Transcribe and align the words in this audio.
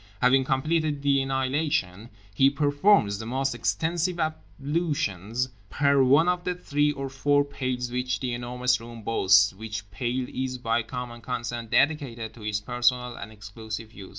Having 0.19 0.45
completed 0.45 1.03
the 1.03 1.21
annihilation, 1.21 2.09
he 2.33 2.49
performs 2.49 3.19
the 3.19 3.27
most 3.27 3.53
extensive 3.53 4.17
ablutions 4.19 5.49
per 5.69 6.01
one 6.01 6.27
of 6.27 6.43
the 6.43 6.55
three 6.55 6.91
or 6.91 7.07
four 7.07 7.45
pails 7.45 7.91
which 7.91 8.19
The 8.19 8.33
Enormous 8.33 8.79
Room 8.81 9.03
boasts, 9.03 9.53
which 9.53 9.91
pail 9.91 10.25
is 10.27 10.57
by 10.57 10.81
common 10.81 11.21
consent 11.21 11.69
dedicated 11.69 12.33
to 12.33 12.41
his 12.41 12.59
personal 12.61 13.15
and 13.15 13.31
exclusive 13.31 13.93
use. 13.93 14.09